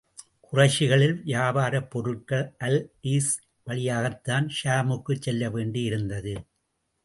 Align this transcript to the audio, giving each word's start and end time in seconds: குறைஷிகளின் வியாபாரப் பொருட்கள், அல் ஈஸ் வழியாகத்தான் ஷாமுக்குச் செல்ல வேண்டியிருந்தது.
குறைஷிகளின் 0.43 1.21
வியாபாரப் 1.23 1.89
பொருட்கள், 1.89 2.55
அல் 2.57 2.91
ஈஸ் 3.03 3.31
வழியாகத்தான் 3.63 4.47
ஷாமுக்குச் 4.63 5.21
செல்ல 5.21 5.49
வேண்டியிருந்தது. 5.49 6.33